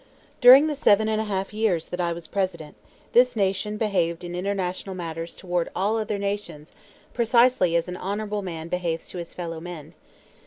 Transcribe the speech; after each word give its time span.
During 0.41 0.65
the 0.65 0.73
seven 0.73 1.07
and 1.07 1.21
a 1.21 1.25
half 1.25 1.53
years 1.53 1.85
that 1.89 2.01
I 2.01 2.11
was 2.11 2.25
President, 2.25 2.75
this 3.13 3.35
Nation 3.35 3.77
behaved 3.77 4.23
in 4.23 4.33
international 4.33 4.95
matters 4.95 5.35
toward 5.35 5.69
all 5.75 5.95
other 5.95 6.17
nations 6.17 6.73
precisely 7.13 7.75
as 7.75 7.87
an 7.87 7.97
honorable 7.97 8.41
man 8.41 8.67
behaves 8.67 9.07
to 9.09 9.19
his 9.19 9.35
fellow 9.35 9.59
men. 9.59 9.93